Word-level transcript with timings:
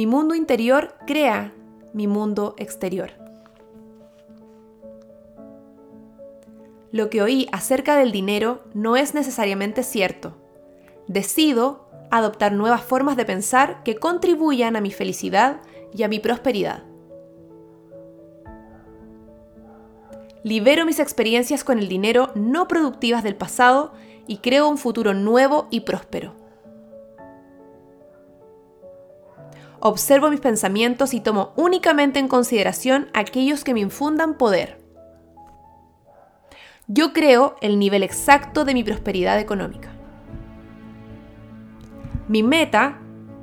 Mi 0.00 0.06
mundo 0.06 0.34
interior 0.34 0.94
crea 1.06 1.52
mi 1.92 2.06
mundo 2.06 2.54
exterior. 2.56 3.10
Lo 6.90 7.10
que 7.10 7.20
oí 7.20 7.48
acerca 7.52 7.96
del 7.96 8.10
dinero 8.10 8.62
no 8.72 8.96
es 8.96 9.12
necesariamente 9.12 9.82
cierto. 9.82 10.38
Decido 11.06 11.90
adoptar 12.10 12.52
nuevas 12.52 12.80
formas 12.80 13.18
de 13.18 13.26
pensar 13.26 13.82
que 13.82 13.96
contribuyan 13.96 14.74
a 14.74 14.80
mi 14.80 14.90
felicidad 14.90 15.60
y 15.94 16.02
a 16.02 16.08
mi 16.08 16.18
prosperidad. 16.18 16.84
Libero 20.42 20.86
mis 20.86 20.98
experiencias 20.98 21.62
con 21.62 21.78
el 21.78 21.88
dinero 21.88 22.30
no 22.34 22.68
productivas 22.68 23.22
del 23.22 23.36
pasado 23.36 23.92
y 24.26 24.38
creo 24.38 24.66
un 24.66 24.78
futuro 24.78 25.12
nuevo 25.12 25.68
y 25.70 25.80
próspero. 25.80 26.39
Observo 29.80 30.30
mis 30.30 30.40
pensamientos 30.40 31.14
y 31.14 31.20
tomo 31.20 31.52
únicamente 31.56 32.18
en 32.18 32.28
consideración 32.28 33.08
aquellos 33.14 33.64
que 33.64 33.72
me 33.72 33.80
infundan 33.80 34.36
poder. 34.36 34.78
Yo 36.86 37.12
creo 37.12 37.56
el 37.62 37.78
nivel 37.78 38.02
exacto 38.02 38.64
de 38.64 38.74
mi 38.74 38.84
prosperidad 38.84 39.38
económica. 39.38 39.90
Mi 42.28 42.42
meta 42.42 42.98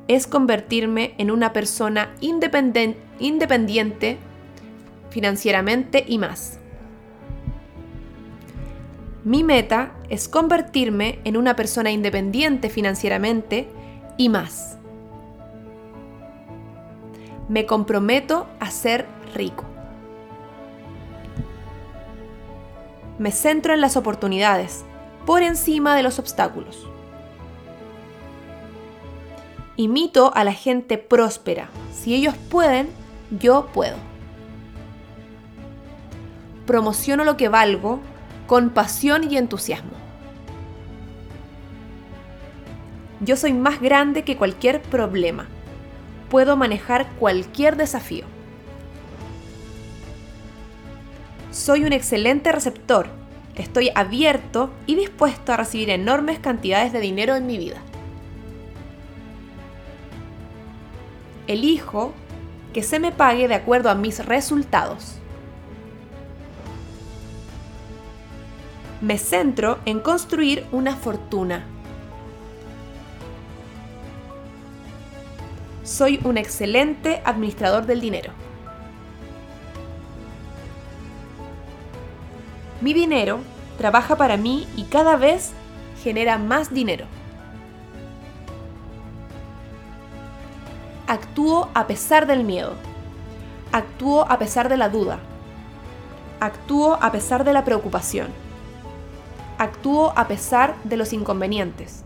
es 0.08 0.28
convertirme 0.28 1.16
en 1.18 1.32
una 1.32 1.54
persona 1.54 2.14
independiente 2.22 4.18
financieramente 5.10 6.06
y 6.08 6.20
más. 6.20 6.60
Mi 9.24 9.44
meta 9.44 9.92
es 10.10 10.30
convertirme 10.30 11.20
en 11.24 11.36
una 11.36 11.56
persona 11.56 11.92
independiente 11.92 12.70
financieramente 12.70 13.68
y 14.18 14.30
más. 14.30 14.78
Me 17.50 17.66
comprometo 17.66 18.48
a 18.60 18.72
ser 18.72 19.06
rico. 19.34 19.64
Me 23.18 23.32
centro 23.32 23.74
en 23.74 23.82
las 23.82 23.96
oportunidades 23.98 24.84
por 25.26 25.42
encima 25.42 25.96
de 25.96 26.04
los 26.04 26.20
obstáculos. 26.20 26.88
Imito 29.76 30.32
a 30.36 30.44
la 30.44 30.54
gente 30.54 30.98
próspera. 30.98 31.70
Si 31.94 32.14
ellos 32.14 32.36
pueden, 32.50 32.90
yo 33.32 33.68
puedo. 33.74 33.96
Promociono 36.66 37.24
lo 37.24 37.38
que 37.38 37.48
valgo 37.48 38.00
con 38.46 38.72
pasión 38.72 39.32
y 39.32 39.38
entusiasmo. 39.38 39.92
Yo 43.22 43.36
soy 43.36 43.54
más 43.54 43.82
grande 43.82 44.24
que 44.24 44.38
cualquier 44.38 44.82
problema. 44.82 45.48
Puedo 46.30 46.58
manejar 46.58 47.10
cualquier 47.20 47.78
desafío. 47.78 48.26
Soy 51.52 51.86
un 51.86 51.94
excelente 51.94 52.52
receptor. 52.52 53.08
Estoy 53.56 53.90
abierto 53.96 54.72
y 54.86 54.96
dispuesto 54.96 55.54
a 55.54 55.58
recibir 55.58 55.90
enormes 55.90 56.40
cantidades 56.40 56.94
de 56.94 57.00
dinero 57.00 57.36
en 57.36 57.48
mi 57.48 57.58
vida. 57.58 57.78
Elijo 61.48 62.14
que 62.74 62.84
se 62.84 63.00
me 63.00 63.12
pague 63.12 63.48
de 63.48 63.56
acuerdo 63.56 63.90
a 63.90 63.96
mis 63.96 64.24
resultados. 64.26 65.20
me 69.02 69.18
centro 69.18 69.78
en 69.86 70.00
construir 70.00 70.66
una 70.72 70.96
fortuna. 70.96 71.66
Soy 75.88 76.20
un 76.26 76.38
excelente 76.38 77.22
administrador 77.24 77.86
del 77.86 78.02
dinero. 78.02 78.34
Mi 82.82 82.94
dinero 82.94 83.40
trabaja 83.78 84.18
para 84.18 84.36
mí 84.36 84.68
y 84.76 84.84
cada 84.84 85.16
vez 85.16 85.54
genera 86.04 86.38
más 86.38 86.74
dinero. 86.74 87.06
Actúo 91.08 91.70
a 91.74 91.88
pesar 91.88 92.28
del 92.28 92.44
miedo. 92.44 92.74
Actúo 93.72 94.30
a 94.30 94.38
pesar 94.40 94.68
de 94.68 94.76
la 94.76 94.90
duda. 94.90 95.20
Actúo 96.42 96.98
a 97.02 97.14
pesar 97.14 97.46
de 97.46 97.54
la 97.54 97.64
preocupación. 97.64 98.28
Actúo 99.58 100.12
a 100.18 100.28
pesar 100.28 100.76
de 100.84 100.98
los 100.98 101.14
inconvenientes. 101.14 102.04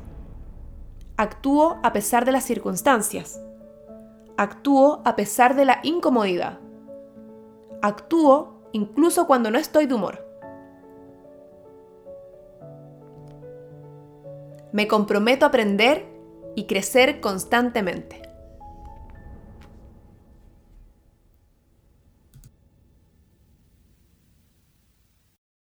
Actúo 1.18 1.80
a 1.82 1.92
pesar 1.94 2.26
de 2.26 2.32
las 2.32 2.44
circunstancias. 2.44 3.40
Actúo 4.38 5.02
a 5.06 5.16
pesar 5.16 5.56
de 5.56 5.66
la 5.66 5.80
incomodidad. 5.84 6.60
Actúo 7.82 8.62
incluso 8.72 9.28
cuando 9.28 9.52
no 9.52 9.58
estoy 9.58 9.86
de 9.86 9.94
humor. 9.94 10.26
Me 14.72 14.88
comprometo 14.88 15.46
a 15.46 15.50
aprender 15.50 16.08
y 16.56 16.66
crecer 16.66 17.20
constantemente. 17.20 18.31